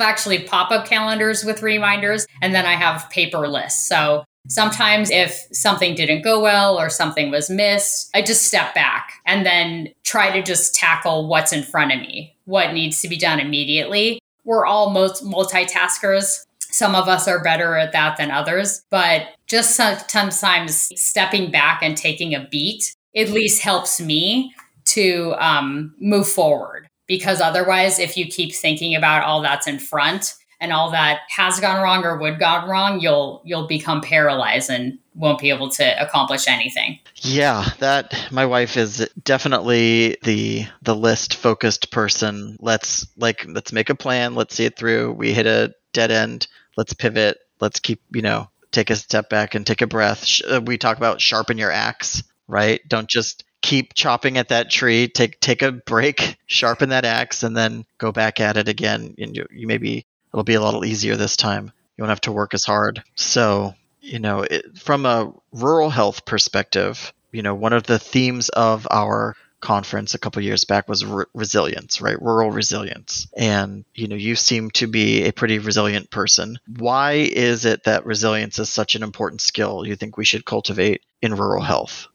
actually 0.00 0.44
pop 0.44 0.70
up 0.70 0.86
calendars 0.86 1.44
with 1.44 1.62
reminders, 1.62 2.26
and 2.42 2.54
then 2.54 2.66
I 2.66 2.74
have 2.74 3.10
paper 3.10 3.48
lists. 3.48 3.88
So 3.88 4.24
Sometimes, 4.48 5.10
if 5.10 5.46
something 5.52 5.94
didn't 5.94 6.22
go 6.22 6.40
well 6.40 6.78
or 6.78 6.88
something 6.88 7.30
was 7.30 7.50
missed, 7.50 8.10
I 8.14 8.22
just 8.22 8.44
step 8.44 8.74
back 8.74 9.14
and 9.26 9.44
then 9.44 9.88
try 10.04 10.30
to 10.30 10.42
just 10.42 10.74
tackle 10.74 11.28
what's 11.28 11.52
in 11.52 11.62
front 11.62 11.92
of 11.92 12.00
me, 12.00 12.36
what 12.44 12.72
needs 12.72 13.00
to 13.00 13.08
be 13.08 13.16
done 13.16 13.40
immediately. 13.40 14.20
We're 14.44 14.66
all 14.66 14.90
most 14.90 15.24
multitaskers. 15.24 16.44
Some 16.60 16.94
of 16.94 17.08
us 17.08 17.26
are 17.26 17.42
better 17.42 17.76
at 17.76 17.92
that 17.92 18.16
than 18.16 18.30
others, 18.30 18.84
but 18.90 19.28
just 19.46 19.74
sometimes 19.74 20.92
stepping 21.00 21.50
back 21.50 21.80
and 21.82 21.96
taking 21.96 22.34
a 22.34 22.46
beat 22.50 22.94
at 23.16 23.30
least 23.30 23.62
helps 23.62 24.00
me 24.00 24.54
to 24.84 25.34
um, 25.38 25.94
move 25.98 26.28
forward. 26.28 26.88
Because 27.06 27.40
otherwise, 27.40 27.98
if 27.98 28.16
you 28.16 28.26
keep 28.26 28.54
thinking 28.54 28.94
about 28.94 29.22
all 29.22 29.40
that's 29.40 29.66
in 29.66 29.78
front, 29.78 30.34
and 30.60 30.72
all 30.72 30.90
that 30.90 31.20
has 31.28 31.60
gone 31.60 31.82
wrong 31.82 32.04
or 32.04 32.16
would 32.18 32.38
gone 32.38 32.68
wrong, 32.68 33.00
you'll 33.00 33.42
you'll 33.44 33.66
become 33.66 34.00
paralyzed 34.00 34.70
and 34.70 34.98
won't 35.14 35.38
be 35.38 35.50
able 35.50 35.70
to 35.70 36.02
accomplish 36.02 36.46
anything. 36.48 36.98
Yeah, 37.16 37.68
that 37.78 38.14
my 38.30 38.46
wife 38.46 38.76
is 38.76 39.08
definitely 39.22 40.16
the 40.22 40.66
the 40.82 40.94
list 40.94 41.34
focused 41.34 41.90
person. 41.90 42.56
Let's 42.60 43.06
like 43.16 43.44
let's 43.48 43.72
make 43.72 43.90
a 43.90 43.94
plan, 43.94 44.34
let's 44.34 44.54
see 44.54 44.64
it 44.64 44.76
through. 44.76 45.12
We 45.12 45.32
hit 45.32 45.46
a 45.46 45.74
dead 45.92 46.10
end, 46.10 46.46
let's 46.76 46.92
pivot, 46.92 47.38
let's 47.60 47.80
keep, 47.80 48.02
you 48.12 48.22
know, 48.22 48.48
take 48.70 48.90
a 48.90 48.96
step 48.96 49.28
back 49.28 49.54
and 49.54 49.66
take 49.66 49.82
a 49.82 49.86
breath. 49.86 50.40
Uh, 50.46 50.60
we 50.64 50.78
talk 50.78 50.96
about 50.96 51.20
sharpen 51.20 51.58
your 51.58 51.70
axe, 51.70 52.22
right? 52.46 52.80
Don't 52.86 53.08
just 53.08 53.44
keep 53.62 53.94
chopping 53.94 54.38
at 54.38 54.48
that 54.48 54.70
tree. 54.70 55.08
Take 55.08 55.40
take 55.40 55.62
a 55.62 55.72
break, 55.72 56.36
sharpen 56.46 56.90
that 56.90 57.04
axe, 57.04 57.42
and 57.42 57.56
then 57.56 57.84
go 57.98 58.12
back 58.12 58.40
at 58.40 58.56
it 58.56 58.68
again. 58.68 59.14
And 59.18 59.36
you, 59.36 59.46
you 59.50 59.66
maybe 59.66 60.06
it'll 60.36 60.44
be 60.44 60.54
a 60.54 60.60
little 60.60 60.84
easier 60.84 61.16
this 61.16 61.34
time. 61.36 61.72
You 61.96 62.02
won't 62.02 62.10
have 62.10 62.20
to 62.22 62.32
work 62.32 62.52
as 62.52 62.64
hard. 62.64 63.02
So, 63.14 63.74
you 64.02 64.18
know, 64.18 64.42
it, 64.42 64.76
from 64.76 65.06
a 65.06 65.32
rural 65.50 65.88
health 65.88 66.26
perspective, 66.26 67.14
you 67.32 67.40
know, 67.42 67.54
one 67.54 67.72
of 67.72 67.84
the 67.84 67.98
themes 67.98 68.50
of 68.50 68.86
our 68.90 69.34
conference 69.60 70.12
a 70.12 70.18
couple 70.18 70.42
years 70.42 70.66
back 70.66 70.90
was 70.90 71.06
re- 71.06 71.24
resilience, 71.32 72.02
right? 72.02 72.20
Rural 72.20 72.50
resilience. 72.50 73.28
And, 73.34 73.86
you 73.94 74.08
know, 74.08 74.14
you 74.14 74.36
seem 74.36 74.70
to 74.72 74.86
be 74.86 75.24
a 75.24 75.32
pretty 75.32 75.58
resilient 75.58 76.10
person. 76.10 76.58
Why 76.66 77.12
is 77.12 77.64
it 77.64 77.84
that 77.84 78.04
resilience 78.04 78.58
is 78.58 78.68
such 78.68 78.94
an 78.94 79.02
important 79.02 79.40
skill 79.40 79.86
you 79.86 79.96
think 79.96 80.18
we 80.18 80.26
should 80.26 80.44
cultivate 80.44 81.00
in 81.22 81.34
rural 81.34 81.62
health? 81.62 82.08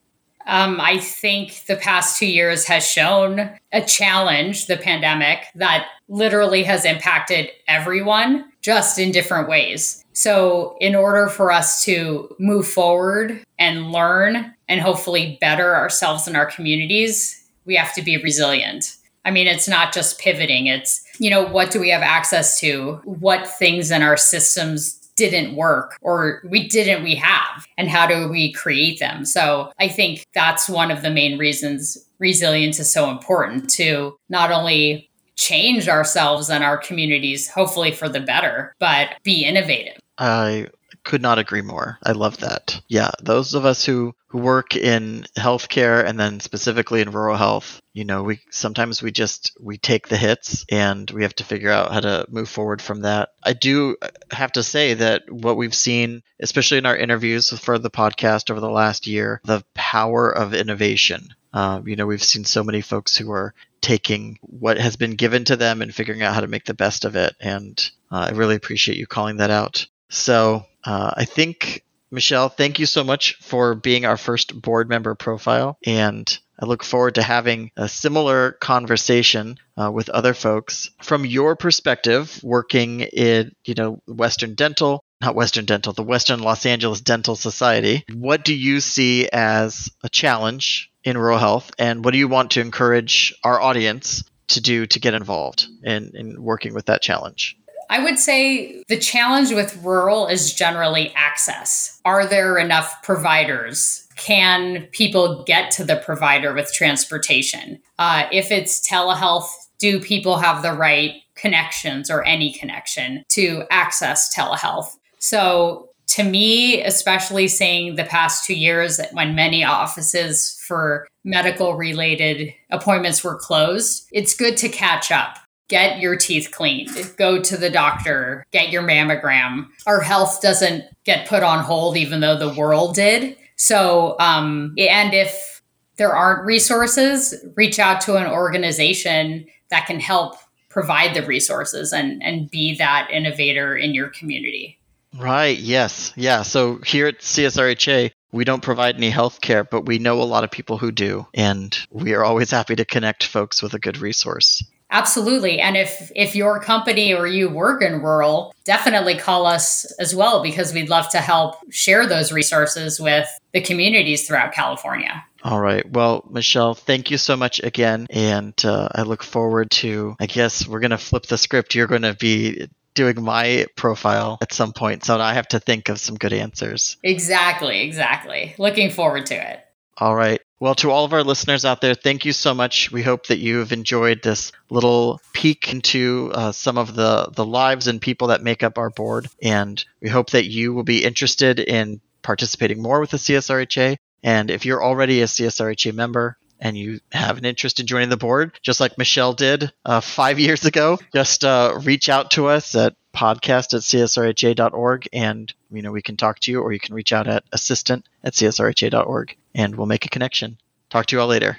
Um, 0.47 0.79
I 0.81 0.99
think 0.99 1.65
the 1.67 1.75
past 1.75 2.17
two 2.17 2.25
years 2.25 2.65
has 2.65 2.85
shown 2.85 3.51
a 3.71 3.81
challenge, 3.81 4.67
the 4.67 4.77
pandemic, 4.77 5.45
that 5.55 5.87
literally 6.09 6.63
has 6.63 6.85
impacted 6.85 7.49
everyone 7.67 8.51
just 8.61 8.99
in 8.99 9.11
different 9.11 9.47
ways. 9.49 10.03
So, 10.13 10.77
in 10.81 10.95
order 10.95 11.27
for 11.27 11.51
us 11.51 11.83
to 11.85 12.35
move 12.37 12.67
forward 12.67 13.43
and 13.57 13.91
learn 13.91 14.53
and 14.67 14.81
hopefully 14.81 15.37
better 15.41 15.75
ourselves 15.75 16.27
and 16.27 16.35
our 16.35 16.45
communities, 16.45 17.47
we 17.65 17.75
have 17.75 17.93
to 17.93 18.01
be 18.01 18.17
resilient. 18.17 18.97
I 19.23 19.31
mean, 19.31 19.47
it's 19.47 19.67
not 19.67 19.93
just 19.93 20.19
pivoting, 20.19 20.67
it's, 20.67 21.05
you 21.19 21.29
know, 21.29 21.45
what 21.45 21.71
do 21.71 21.79
we 21.79 21.89
have 21.89 22.01
access 22.01 22.59
to? 22.59 22.99
What 23.03 23.47
things 23.47 23.91
in 23.91 24.01
our 24.01 24.17
systems 24.17 25.00
didn't 25.29 25.55
work 25.55 25.97
or 26.01 26.41
we 26.49 26.67
didn't 26.67 27.03
we 27.03 27.15
have 27.15 27.67
and 27.77 27.89
how 27.89 28.07
do 28.07 28.27
we 28.27 28.51
create 28.53 28.99
them? 28.99 29.25
So 29.25 29.71
i 29.79 29.87
think 29.87 30.25
that's 30.33 30.67
one 30.67 30.91
of 30.91 31.01
the 31.01 31.09
main 31.09 31.37
reasons 31.37 31.97
resilience 32.19 32.79
is 32.79 32.91
so 32.91 33.09
important 33.09 33.69
to 33.71 34.17
not 34.29 34.51
only 34.51 35.09
change 35.35 35.87
ourselves 35.87 36.49
and 36.49 36.63
our 36.63 36.77
communities 36.77 37.49
hopefully 37.49 37.91
for 37.91 38.09
the 38.09 38.19
better 38.19 38.75
but 38.79 39.09
be 39.23 39.45
innovative. 39.45 39.99
I 40.17 40.67
could 41.03 41.21
not 41.21 41.39
agree 41.39 41.61
more 41.61 41.97
i 42.03 42.11
love 42.11 42.37
that 42.37 42.81
yeah 42.87 43.11
those 43.21 43.53
of 43.53 43.65
us 43.65 43.85
who 43.85 44.13
who 44.31 44.37
work 44.37 44.77
in 44.77 45.25
healthcare 45.37 46.05
and 46.05 46.17
then 46.17 46.39
specifically 46.39 47.01
in 47.01 47.11
rural 47.11 47.35
health, 47.35 47.81
you 47.93 48.05
know, 48.05 48.23
we 48.23 48.39
sometimes 48.49 49.03
we 49.03 49.11
just 49.11 49.51
we 49.59 49.77
take 49.77 50.07
the 50.07 50.15
hits 50.15 50.65
and 50.71 51.11
we 51.11 51.23
have 51.23 51.35
to 51.35 51.43
figure 51.43 51.69
out 51.69 51.91
how 51.91 51.99
to 51.99 52.25
move 52.29 52.47
forward 52.47 52.81
from 52.81 53.01
that. 53.01 53.33
I 53.43 53.51
do 53.51 53.97
have 54.31 54.53
to 54.53 54.63
say 54.63 54.93
that 54.93 55.29
what 55.29 55.57
we've 55.57 55.75
seen, 55.75 56.23
especially 56.39 56.77
in 56.77 56.85
our 56.85 56.95
interviews 56.95 57.49
for 57.49 57.77
the 57.77 57.89
podcast 57.89 58.49
over 58.49 58.61
the 58.61 58.69
last 58.69 59.05
year, 59.05 59.41
the 59.43 59.65
power 59.73 60.31
of 60.31 60.53
innovation. 60.53 61.27
Uh, 61.51 61.81
you 61.85 61.97
know, 61.97 62.05
we've 62.05 62.23
seen 62.23 62.45
so 62.45 62.63
many 62.63 62.79
folks 62.79 63.17
who 63.17 63.29
are 63.33 63.53
taking 63.81 64.39
what 64.43 64.77
has 64.77 64.95
been 64.95 65.15
given 65.15 65.43
to 65.43 65.57
them 65.57 65.81
and 65.81 65.93
figuring 65.93 66.21
out 66.21 66.33
how 66.33 66.39
to 66.39 66.47
make 66.47 66.63
the 66.63 66.73
best 66.73 67.03
of 67.03 67.17
it. 67.17 67.35
And 67.41 67.77
uh, 68.09 68.27
I 68.29 68.31
really 68.31 68.55
appreciate 68.55 68.97
you 68.97 69.07
calling 69.07 69.37
that 69.37 69.49
out. 69.49 69.87
So 70.11 70.65
uh, 70.83 71.11
I 71.15 71.25
think 71.25 71.83
Michelle, 72.11 72.49
thank 72.49 72.77
you 72.77 72.85
so 72.85 73.03
much 73.03 73.35
for 73.35 73.73
being 73.73 74.05
our 74.05 74.17
first 74.17 74.61
board 74.61 74.89
member 74.89 75.15
profile. 75.15 75.77
And 75.85 76.37
I 76.59 76.65
look 76.65 76.83
forward 76.83 77.15
to 77.15 77.23
having 77.23 77.71
a 77.77 77.87
similar 77.87 78.51
conversation 78.51 79.57
uh, 79.81 79.89
with 79.91 80.09
other 80.09 80.33
folks 80.33 80.89
from 81.01 81.25
your 81.25 81.55
perspective, 81.55 82.39
working 82.43 82.99
in, 82.99 83.53
you 83.63 83.73
know, 83.75 84.01
Western 84.05 84.53
Dental, 84.53 85.03
not 85.21 85.35
Western 85.35 85.65
Dental, 85.65 85.93
the 85.93 86.03
Western 86.03 86.41
Los 86.41 86.65
Angeles 86.65 87.01
Dental 87.01 87.35
Society. 87.35 88.03
What 88.13 88.43
do 88.43 88.53
you 88.53 88.81
see 88.81 89.29
as 89.29 89.89
a 90.03 90.09
challenge 90.09 90.91
in 91.03 91.17
rural 91.17 91.39
health, 91.39 91.71
and 91.79 92.05
what 92.05 92.11
do 92.11 92.19
you 92.19 92.27
want 92.27 92.51
to 92.51 92.61
encourage 92.61 93.33
our 93.43 93.59
audience 93.59 94.23
to 94.49 94.61
do 94.61 94.85
to 94.85 94.99
get 94.99 95.13
involved 95.13 95.65
in, 95.83 96.11
in 96.13 96.43
working 96.43 96.73
with 96.73 96.87
that 96.87 97.01
challenge? 97.01 97.57
I 97.91 97.99
would 97.99 98.17
say 98.17 98.83
the 98.87 98.97
challenge 98.97 99.51
with 99.51 99.75
rural 99.83 100.25
is 100.25 100.53
generally 100.53 101.11
access. 101.13 101.99
Are 102.05 102.25
there 102.25 102.57
enough 102.57 103.03
providers? 103.03 104.07
Can 104.15 104.87
people 104.93 105.43
get 105.43 105.71
to 105.71 105.83
the 105.83 105.97
provider 105.97 106.53
with 106.53 106.73
transportation? 106.73 107.81
Uh, 107.99 108.27
if 108.31 108.49
it's 108.49 108.87
telehealth, 108.89 109.49
do 109.77 109.99
people 109.99 110.37
have 110.37 110.61
the 110.61 110.71
right 110.71 111.15
connections 111.35 112.09
or 112.09 112.23
any 112.23 112.53
connection 112.53 113.25
to 113.27 113.65
access 113.69 114.33
telehealth? 114.33 114.95
So, 115.19 115.89
to 116.07 116.23
me, 116.23 116.81
especially 116.83 117.47
seeing 117.47 117.95
the 117.95 118.03
past 118.03 118.45
two 118.45 118.53
years 118.53 118.99
when 119.13 119.35
many 119.35 119.63
offices 119.63 120.61
for 120.65 121.07
medical 121.23 121.75
related 121.75 122.53
appointments 122.69 123.23
were 123.23 123.37
closed, 123.37 124.07
it's 124.11 124.35
good 124.35 124.57
to 124.57 124.69
catch 124.69 125.11
up. 125.11 125.37
Get 125.67 125.99
your 125.99 126.17
teeth 126.17 126.49
cleaned, 126.51 126.89
go 127.17 127.41
to 127.41 127.55
the 127.55 127.69
doctor, 127.69 128.45
get 128.51 128.71
your 128.71 128.83
mammogram. 128.83 129.67
Our 129.87 130.01
health 130.01 130.41
doesn't 130.41 130.83
get 131.05 131.29
put 131.29 131.43
on 131.43 131.63
hold, 131.63 131.95
even 131.95 132.19
though 132.19 132.37
the 132.37 132.53
world 132.53 132.95
did. 132.95 133.37
So, 133.55 134.15
um, 134.19 134.73
and 134.77 135.13
if 135.13 135.61
there 135.95 136.13
aren't 136.13 136.45
resources, 136.45 137.35
reach 137.55 137.79
out 137.79 138.01
to 138.01 138.15
an 138.15 138.27
organization 138.27 139.45
that 139.69 139.85
can 139.85 139.99
help 139.99 140.35
provide 140.69 141.13
the 141.13 141.25
resources 141.25 141.93
and, 141.93 142.23
and 142.23 142.49
be 142.49 142.75
that 142.77 143.09
innovator 143.11 143.75
in 143.75 143.93
your 143.93 144.09
community. 144.09 144.79
Right. 145.17 145.57
Yes. 145.57 146.13
Yeah. 146.15 146.41
So 146.41 146.79
here 146.85 147.07
at 147.07 147.19
CSRHA, 147.19 148.11
we 148.31 148.45
don't 148.45 148.63
provide 148.63 148.95
any 148.95 149.09
health 149.09 149.41
care, 149.41 149.63
but 149.63 149.85
we 149.85 149.99
know 149.99 150.21
a 150.21 150.23
lot 150.23 150.43
of 150.43 150.51
people 150.51 150.77
who 150.77 150.91
do. 150.91 151.27
And 151.33 151.77
we 151.91 152.13
are 152.13 152.23
always 152.23 152.49
happy 152.51 152.75
to 152.77 152.85
connect 152.85 153.25
folks 153.25 153.61
with 153.61 153.73
a 153.73 153.79
good 153.79 153.97
resource. 153.97 154.63
Absolutely. 154.91 155.59
And 155.59 155.77
if 155.77 156.11
if 156.15 156.35
your 156.35 156.59
company 156.59 157.13
or 157.13 157.25
you 157.25 157.49
work 157.49 157.81
in 157.81 158.01
rural, 158.01 158.53
definitely 158.65 159.17
call 159.17 159.45
us 159.45 159.89
as 159.99 160.13
well 160.13 160.43
because 160.43 160.73
we'd 160.73 160.89
love 160.89 161.09
to 161.09 161.19
help 161.19 161.55
share 161.71 162.05
those 162.05 162.31
resources 162.31 162.99
with 162.99 163.27
the 163.53 163.61
communities 163.61 164.27
throughout 164.27 164.51
California. 164.51 165.23
All 165.43 165.59
right. 165.59 165.89
Well, 165.89 166.27
Michelle, 166.29 166.75
thank 166.75 167.09
you 167.09 167.17
so 167.17 167.35
much 167.35 167.61
again. 167.63 168.05
And 168.09 168.53
uh, 168.63 168.89
I 168.93 169.01
look 169.03 169.23
forward 169.23 169.71
to, 169.71 170.15
I 170.19 170.27
guess 170.27 170.67
we're 170.67 170.81
going 170.81 170.91
to 170.91 170.99
flip 170.99 171.25
the 171.25 171.37
script. 171.37 171.73
You're 171.73 171.87
going 171.87 172.03
to 172.03 172.13
be 172.13 172.67
doing 172.93 173.23
my 173.23 173.65
profile 173.75 174.37
at 174.41 174.53
some 174.53 174.73
point. 174.73 175.05
So 175.05 175.19
I 175.19 175.33
have 175.33 175.47
to 175.49 175.59
think 175.59 175.89
of 175.89 175.99
some 175.99 176.15
good 176.15 176.33
answers. 176.33 176.97
Exactly. 177.01 177.81
Exactly. 177.81 178.53
Looking 178.57 178.91
forward 178.91 179.25
to 179.27 179.35
it. 179.35 179.65
All 180.01 180.15
right. 180.15 180.41
Well, 180.59 180.73
to 180.75 180.89
all 180.89 181.05
of 181.05 181.13
our 181.13 181.23
listeners 181.23 181.63
out 181.63 181.79
there, 181.79 181.93
thank 181.93 182.25
you 182.25 182.33
so 182.33 182.55
much. 182.55 182.91
We 182.91 183.03
hope 183.03 183.27
that 183.27 183.37
you 183.37 183.59
have 183.59 183.71
enjoyed 183.71 184.23
this 184.23 184.51
little 184.71 185.21
peek 185.31 185.71
into 185.71 186.31
uh, 186.33 186.53
some 186.53 186.79
of 186.79 186.95
the, 186.95 187.29
the 187.35 187.45
lives 187.45 187.85
and 187.85 188.01
people 188.01 188.29
that 188.29 188.41
make 188.41 188.63
up 188.63 188.79
our 188.79 188.89
board. 188.89 189.27
And 189.43 189.83
we 190.01 190.09
hope 190.09 190.31
that 190.31 190.45
you 190.45 190.73
will 190.73 190.83
be 190.83 191.03
interested 191.03 191.59
in 191.59 192.01
participating 192.23 192.81
more 192.81 192.99
with 192.99 193.11
the 193.11 193.17
CSRHA. 193.17 193.97
And 194.23 194.49
if 194.49 194.65
you're 194.65 194.83
already 194.83 195.21
a 195.21 195.25
CSRHA 195.25 195.93
member, 195.93 196.35
and 196.59 196.77
you 196.77 196.99
have 197.11 197.39
an 197.39 197.45
interest 197.45 197.79
in 197.79 197.87
joining 197.87 198.09
the 198.09 198.17
board, 198.17 198.59
just 198.61 198.79
like 198.79 198.97
Michelle 198.97 199.33
did 199.33 199.71
uh, 199.85 199.99
five 199.99 200.39
years 200.47 200.65
ago, 200.65 200.99
just 201.13 201.43
uh, 201.43 201.79
reach 201.83 202.09
out 202.09 202.31
to 202.31 202.47
us 202.47 202.75
at 202.75 202.95
podcast 203.13 203.73
at 203.73 203.81
csrha.org 203.81 205.07
and 205.11 205.53
you 205.69 205.81
know 205.81 205.91
we 205.91 206.01
can 206.01 206.15
talk 206.15 206.39
to 206.39 206.49
you 206.49 206.61
or 206.61 206.71
you 206.71 206.79
can 206.79 206.95
reach 206.95 207.11
out 207.11 207.27
at 207.27 207.43
assistant 207.51 208.05
at 208.23 208.31
csrha.org 208.31 209.35
and 209.55 209.75
we'll 209.75 209.87
make 209.87 210.05
a 210.05 210.09
connection. 210.09 210.57
Talk 210.89 211.07
to 211.07 211.15
you 211.15 211.21
all 211.21 211.27
later. 211.27 211.57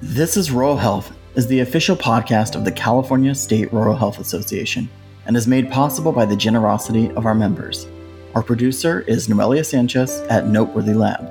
This 0.00 0.36
is 0.36 0.50
Rural 0.50 0.76
Health 0.76 1.12
is 1.34 1.46
the 1.46 1.60
official 1.60 1.96
podcast 1.96 2.54
of 2.54 2.64
the 2.64 2.72
California 2.72 3.34
State 3.34 3.72
Rural 3.72 3.96
Health 3.96 4.20
Association 4.20 4.88
and 5.26 5.36
is 5.36 5.48
made 5.48 5.70
possible 5.70 6.12
by 6.12 6.24
the 6.24 6.36
generosity 6.36 7.10
of 7.12 7.26
our 7.26 7.34
members. 7.34 7.86
Our 8.34 8.42
producer 8.42 9.00
is 9.02 9.28
Noelia 9.28 9.64
Sanchez 9.64 10.20
at 10.30 10.46
Noteworthy 10.46 10.94
Lab. 10.94 11.30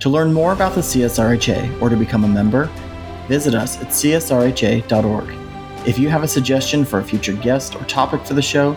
To 0.00 0.08
learn 0.08 0.32
more 0.32 0.52
about 0.52 0.74
the 0.74 0.80
CSRHA 0.80 1.80
or 1.80 1.88
to 1.88 1.96
become 1.96 2.24
a 2.24 2.28
member, 2.28 2.66
visit 3.28 3.54
us 3.54 3.80
at 3.80 3.88
csrha.org. 3.88 5.34
If 5.86 5.98
you 5.98 6.08
have 6.08 6.22
a 6.22 6.28
suggestion 6.28 6.84
for 6.84 6.98
a 6.98 7.04
future 7.04 7.32
guest 7.32 7.74
or 7.74 7.84
topic 7.84 8.24
for 8.26 8.34
the 8.34 8.42
show, 8.42 8.76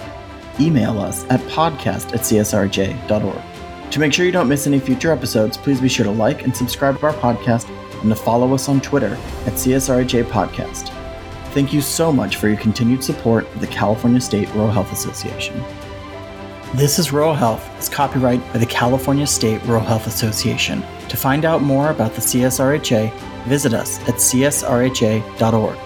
email 0.59 0.99
us 0.99 1.25
at 1.25 1.39
podcast 1.41 2.13
at 2.13 2.21
csrha.org. 2.21 3.52
To 3.91 3.99
make 3.99 4.11
sure 4.11 4.25
you 4.25 4.31
don't 4.31 4.47
miss 4.47 4.65
any 4.65 4.79
future 4.79 5.11
episodes, 5.11 5.57
please 5.57 5.79
be 5.79 5.89
sure 5.89 6.05
to 6.05 6.11
like 6.11 6.43
and 6.43 6.55
subscribe 6.55 6.99
to 6.99 7.05
our 7.05 7.13
podcast 7.13 7.69
and 8.01 8.09
to 8.09 8.15
follow 8.15 8.53
us 8.53 8.67
on 8.67 8.81
Twitter 8.81 9.13
at 9.45 9.53
CSRHA 9.53 10.23
Podcast. 10.25 10.89
Thank 11.53 11.71
you 11.71 11.81
so 11.81 12.11
much 12.11 12.37
for 12.37 12.47
your 12.47 12.57
continued 12.57 13.03
support 13.03 13.45
of 13.53 13.61
the 13.61 13.67
California 13.67 14.19
State 14.19 14.49
Rural 14.55 14.71
Health 14.71 14.91
Association. 14.91 15.63
This 16.73 16.97
is 16.97 17.13
Rural 17.13 17.35
Health 17.35 17.69
is 17.79 17.87
copyright 17.87 18.41
by 18.51 18.57
the 18.57 18.65
California 18.65 19.27
State 19.27 19.61
Rural 19.65 19.83
Health 19.83 20.07
Association. 20.07 20.83
To 21.09 21.15
find 21.15 21.45
out 21.45 21.61
more 21.61 21.91
about 21.91 22.15
the 22.15 22.21
CSRHA, 22.21 23.13
visit 23.43 23.75
us 23.75 23.99
at 24.09 24.15
csrha.org. 24.15 25.77